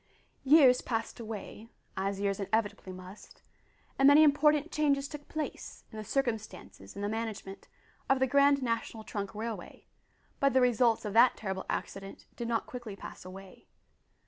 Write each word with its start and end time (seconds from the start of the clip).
Years 0.43 0.81
passed 0.81 1.19
away 1.19 1.67
as 1.95 2.19
years 2.19 2.39
inevitably 2.39 2.91
must 2.91 3.43
and 3.99 4.07
many 4.07 4.23
important 4.23 4.71
changes 4.71 5.07
took 5.07 5.29
place 5.29 5.83
in 5.91 5.97
the 5.99 6.03
circumstances 6.03 6.95
and 6.95 7.03
the 7.03 7.07
management 7.07 7.67
of 8.09 8.17
the 8.17 8.25
Grand 8.25 8.63
National 8.63 9.03
Trunk 9.03 9.35
Railway, 9.35 9.85
but 10.39 10.53
the 10.53 10.59
results 10.61 11.05
of 11.05 11.13
that 11.13 11.37
terrible 11.37 11.67
accident 11.69 12.25
did 12.35 12.47
not 12.47 12.65
quickly 12.65 12.95
pass 12.95 13.23
away. 13.23 13.67